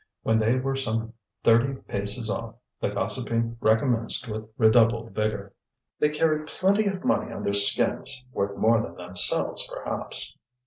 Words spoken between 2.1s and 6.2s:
off, the gossiping recommenced with redoubled vigour. "They